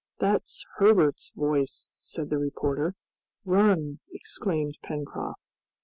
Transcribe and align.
"That's 0.17 0.65
Herbert's 0.77 1.29
voice," 1.35 1.91
said 1.93 2.31
the 2.31 2.39
reporter. 2.39 2.95
"Run!" 3.45 3.99
exclaimed 4.09 4.79
Pencroft. 4.81 5.39